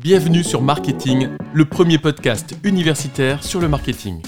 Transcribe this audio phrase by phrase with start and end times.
[0.00, 4.22] Bienvenue sur Marketing, le premier podcast universitaire sur le marketing.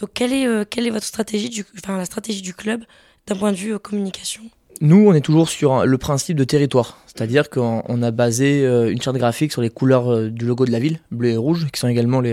[0.00, 2.84] Donc quelle est, euh, quelle est votre stratégie, du, enfin, la stratégie du club
[3.26, 4.40] d'un point de vue euh, communication?
[4.80, 9.02] Nous, on est toujours sur le principe de territoire, c'est-à-dire qu'on a basé euh, une
[9.02, 11.88] charte graphique sur les couleurs du logo de la ville, bleu et rouge, qui sont
[11.88, 12.32] également les,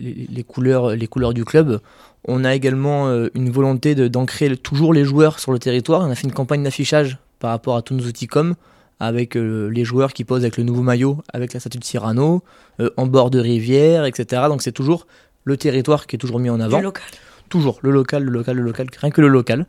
[0.00, 1.80] les, les couleurs, les couleurs du club.
[2.26, 6.02] On a également une volonté d'ancrer toujours les joueurs sur le territoire.
[6.02, 8.56] On a fait une campagne d'affichage par rapport à tous nos outils com
[9.00, 12.42] avec les joueurs qui posent avec le nouveau maillot, avec la statue de Cyrano,
[12.96, 14.42] en bord de rivière, etc.
[14.48, 15.06] Donc c'est toujours
[15.44, 16.78] le territoire qui est toujours mis en avant.
[16.78, 17.04] Le local.
[17.48, 19.66] Toujours, le local, le local, le local, rien que le local.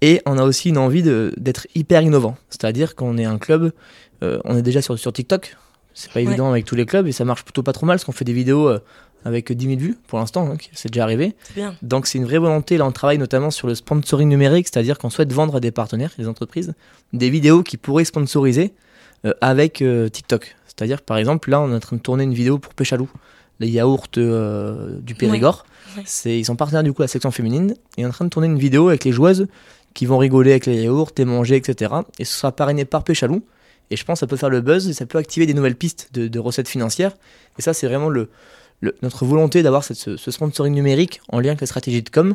[0.00, 2.36] Et on a aussi une envie d'être hyper innovant.
[2.48, 3.72] C'est-à-dire qu'on est un club,
[4.22, 5.56] euh, on est déjà sur, sur TikTok.
[5.92, 8.04] C'est pas évident avec tous les clubs et ça marche plutôt pas trop mal parce
[8.04, 8.78] qu'on fait des vidéos euh,
[9.24, 11.34] avec 10 000 vues pour l'instant, donc c'est déjà arrivé.
[11.54, 11.74] Bien.
[11.82, 12.78] Donc c'est une vraie volonté.
[12.78, 16.12] Là, on travaille notamment sur le sponsoring numérique, c'est-à-dire qu'on souhaite vendre à des partenaires,
[16.18, 16.74] des entreprises,
[17.12, 18.72] des vidéos qui pourraient sponsoriser
[19.26, 20.56] euh, avec TikTok.
[20.66, 23.10] C'est-à-dire, par exemple, là, on est en train de tourner une vidéo pour Péchalou
[23.60, 25.64] les yaourts euh, du Périgord.
[26.24, 28.58] Ils sont partenaires du coup à la section féminine et en train de tourner une
[28.58, 29.46] vidéo avec les joueuses
[29.94, 31.94] qui vont rigoler avec les yaourts et manger, etc.
[32.18, 33.42] Et ce sera parrainé par Péchalou.
[33.90, 35.74] Et je pense que ça peut faire le buzz et ça peut activer des nouvelles
[35.74, 37.12] pistes de, recettes financières.
[37.58, 38.30] Et ça, c'est vraiment le,
[39.02, 42.34] notre volonté d'avoir ce, sponsoring numérique en lien avec la stratégie de com.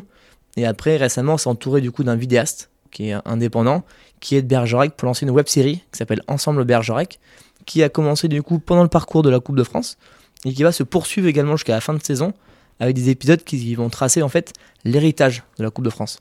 [0.56, 3.84] Et après, récemment, on s'est entouré du coup d'un vidéaste qui est indépendant,
[4.20, 7.18] qui est de Bergerac pour lancer une web série qui s'appelle Ensemble Bergerac,
[7.66, 9.98] qui a commencé du coup pendant le parcours de la Coupe de France
[10.44, 12.32] et qui va se poursuivre également jusqu'à la fin de saison
[12.80, 14.52] avec des épisodes qui vont tracer en fait
[14.84, 16.20] l'héritage de la Coupe de France.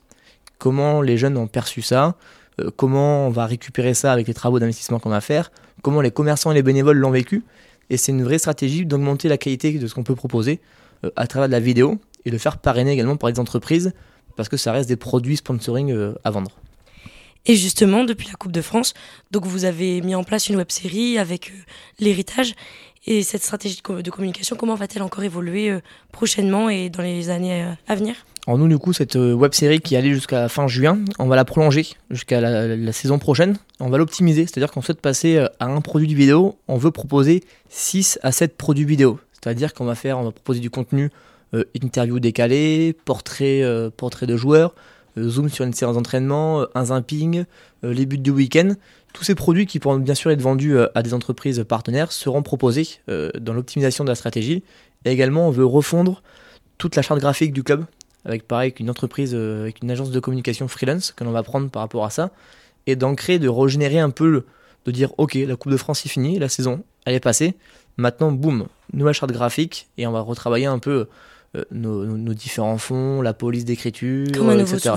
[0.57, 2.15] Comment les jeunes ont perçu ça,
[2.61, 5.51] euh, comment on va récupérer ça avec les travaux d'investissement qu'on va faire,
[5.81, 7.43] comment les commerçants et les bénévoles l'ont vécu.
[7.89, 10.59] Et c'est une vraie stratégie d'augmenter la qualité de ce qu'on peut proposer
[11.03, 13.93] euh, à travers la vidéo et de faire parrainer également par les entreprises
[14.35, 16.51] parce que ça reste des produits sponsoring euh, à vendre.
[17.47, 18.93] Et justement, depuis la Coupe de France,
[19.31, 21.53] donc vous avez mis en place une web série avec
[21.99, 22.55] l'héritage.
[23.07, 25.79] Et cette stratégie de communication, comment va-t-elle encore évoluer euh,
[26.11, 28.15] prochainement et dans les années euh, à venir?
[28.47, 31.35] Alors nous, du coup, cette euh, web série qui allait jusqu'à fin juin, on va
[31.35, 33.57] la prolonger jusqu'à la, saison prochaine.
[33.79, 38.17] On va l'optimiser, c'est-à-dire qu'on souhaite passer à un produit vidéo, on veut proposer 6
[38.23, 39.19] à 7 produits vidéo.
[39.33, 41.11] C'est-à-dire qu'on va faire, on va proposer du contenu
[41.79, 43.61] interview décalé, portrait,
[43.95, 44.73] portrait de joueurs,
[45.17, 47.45] zoom sur une séance d'entraînement, un zapping,
[47.83, 48.75] les buts du week-end.
[49.15, 52.43] Tous ces produits qui pourront bien sûr être vendus euh, à des entreprises partenaires seront
[52.43, 54.61] proposés euh, dans l'optimisation de la stratégie.
[55.05, 56.21] Et également, on veut refondre
[56.77, 57.85] toute la charte graphique du club,
[58.25, 61.81] avec pareil une entreprise, euh, une agence de communication freelance que l'on va prendre par
[61.81, 62.31] rapport à ça,
[62.87, 64.43] et d'ancrer, de régénérer un peu,
[64.83, 67.53] de dire ok, la Coupe de France est finie, la saison, elle est passée,
[67.95, 71.07] maintenant boum, nouvelle charte graphique, et on va retravailler un peu
[71.71, 74.95] nos, différents fonds, la police d'écriture, etc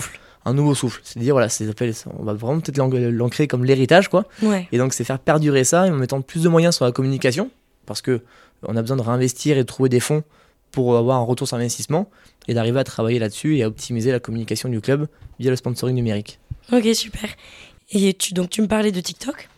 [0.49, 1.01] un nouveau souffle.
[1.05, 1.49] C'est dire, voilà,
[2.19, 4.25] on va vraiment peut-être l'ancrer comme l'héritage, quoi.
[4.73, 7.51] Et donc, c'est faire perdurer ça en mettant plus de moyens sur la communication,
[7.87, 8.23] parce que
[8.65, 10.25] on a besoin de réinvestir et de trouver des fonds
[10.73, 12.11] pour avoir un retour sur investissement
[12.49, 15.07] et d'arriver à travailler là-dessus et à optimiser la communication du club
[15.39, 16.41] via le sponsoring numérique.
[16.73, 17.29] Ok, super.
[17.91, 19.49] Et tu, donc, tu me parlais de TikTok.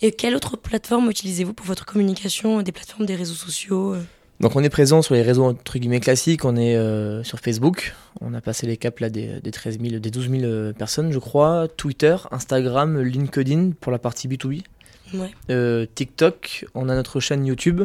[0.00, 4.02] Et quelle autre plateforme utilisez-vous pour votre communication Des plateformes, des réseaux sociaux euh
[4.40, 7.94] donc on est présent sur les réseaux entre guillemets classiques, on est euh, sur Facebook,
[8.20, 11.18] on a passé les caps là des, 13 000, des 12 000 euh, personnes je
[11.18, 14.62] crois, Twitter, Instagram, LinkedIn pour la partie B2B,
[15.50, 17.82] euh, TikTok, on a notre chaîne YouTube,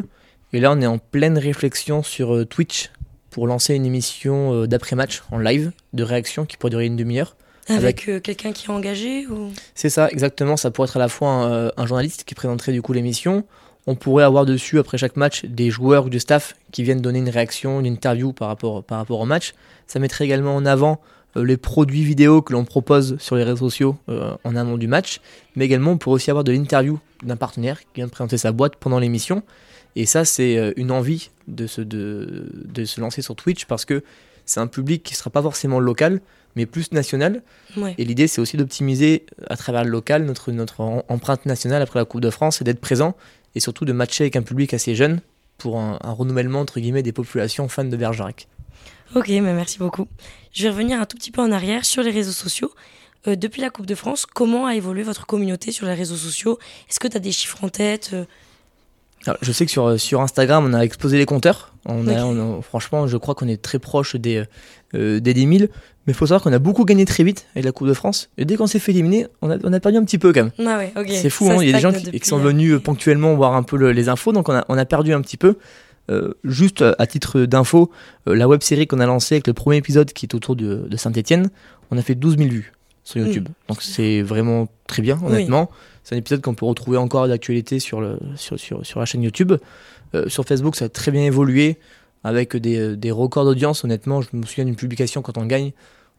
[0.52, 2.90] et là on est en pleine réflexion sur Twitch
[3.30, 7.34] pour lancer une émission d'après-match en live de réaction qui pourrait durer une demi-heure.
[7.68, 9.52] Avec, quelqu'un qui est engagé ou...
[9.74, 12.82] C'est ça, exactement, ça pourrait être à la fois un, un journaliste qui présenterait du
[12.82, 13.46] coup l'émission,
[13.86, 17.18] on pourrait avoir dessus, après chaque match, des joueurs ou du staff qui viennent donner
[17.18, 19.54] une réaction, une interview par rapport, par rapport au match.
[19.86, 21.00] Ça mettrait également en avant
[21.36, 24.86] euh, les produits vidéo que l'on propose sur les réseaux sociaux euh, en amont du
[24.86, 25.20] match.
[25.56, 28.52] Mais également, on pourrait aussi avoir de l'interview d'un partenaire qui vient de présenter sa
[28.52, 29.42] boîte pendant l'émission.
[29.96, 33.84] Et ça, c'est euh, une envie de se, de, de se lancer sur Twitch parce
[33.84, 34.04] que
[34.46, 36.20] c'est un public qui ne sera pas forcément local,
[36.56, 37.42] mais plus national.
[37.98, 42.04] Et l'idée, c'est aussi d'optimiser à travers le local notre, notre empreinte nationale après la
[42.04, 43.16] Coupe de France et d'être présent
[43.54, 45.20] et surtout de matcher avec un public assez jeune
[45.58, 48.48] pour un, renouvellement entre guillemets des populations fans de Bergerac.
[49.14, 50.08] Ok, merci beaucoup.
[50.52, 52.72] Je vais revenir un tout petit peu en arrière sur les réseaux sociaux.
[53.28, 56.58] Euh, depuis la Coupe de France, comment a évolué votre communauté sur les réseaux sociaux?
[56.88, 58.16] Est-ce que tu as des chiffres en tête?
[59.28, 59.34] Euh?
[59.42, 61.74] Je sais que sur, sur Instagram, on a explosé les compteurs.
[61.86, 64.44] On franchement, je crois qu'on est très proche des,
[64.94, 65.70] euh, des 10 000.
[66.06, 68.28] Mais il faut savoir qu'on a beaucoup gagné très vite avec la Coupe de France.
[68.36, 70.42] Et dès qu'on s'est fait éliminer, on a, on a perdu un petit peu quand
[70.44, 70.52] même.
[70.66, 71.58] Ah ouais, C'est fou, hein.
[71.60, 74.32] il y a des gens qui, sont venus euh, ponctuellement voir un peu les infos,
[74.32, 75.56] donc on a, on a, perdu un petit peu.
[76.10, 77.90] Euh, juste à titre d'info,
[78.26, 80.96] la web série qu'on a lancée avec le premier épisode qui est autour de, de
[80.96, 81.50] Saint-Etienne,
[81.92, 82.72] on a fait 12 000 vues.
[83.04, 83.48] Sur YouTube.
[83.68, 85.70] Donc c'est vraiment très bien, honnêtement.
[86.04, 89.22] C'est un épisode qu'on peut retrouver encore d'actualité sur, le, sur, sur, sur, la chaîne
[89.22, 89.52] YouTube.
[90.14, 91.78] Euh, sur Facebook, ça a très bien évolué
[92.24, 93.84] avec des, des records d'audience.
[93.84, 95.72] Honnêtement, je me souviens d'une publication quand on gagne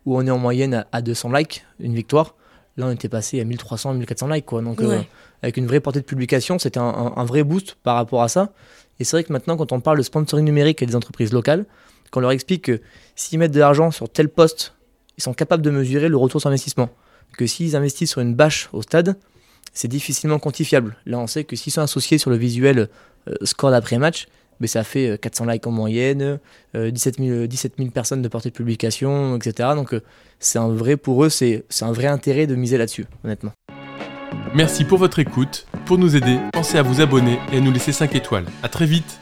[0.06, 2.36] où on est en moyenne à, 200 likes, une victoire.
[2.78, 4.46] Là, on était passé à 1300, 1400 likes.
[4.46, 4.62] Quoi.
[4.62, 5.02] Donc, euh,
[5.42, 8.52] avec une vraie portée de publication, c'était un, un, vrai boost par rapport à ça.
[9.00, 11.66] Et c'est vrai que maintenant, quand on parle de sponsoring numérique et des entreprises locales,
[12.12, 12.82] qu'on leur explique que
[13.16, 14.74] s'ils mettent de l'argent sur tel poste,
[15.18, 16.90] ils sont capables de mesurer le retour sur investissement.
[17.38, 19.16] Que s'ils investissent sur une bâche au stade,
[19.74, 20.96] c'est difficilement quantifiable.
[21.06, 22.90] Là, on sait que s'ils sont associés sur le visuel
[23.28, 24.28] euh, score d'après-match,
[24.60, 26.40] mais ça fait 400 euh, likes en moyenne,
[26.76, 29.70] 17, 000, 17 personnes de portée de publication, etc.
[29.76, 30.02] Donc euh,
[30.40, 33.52] c'est un vrai, pour eux, c'est un vrai intérêt de miser là-dessus, honnêtement.
[34.54, 35.66] Merci pour votre écoute.
[35.86, 38.46] Pour nous aider, pensez à vous abonner et à nous laisser 5 étoiles.
[38.62, 39.20] A très vite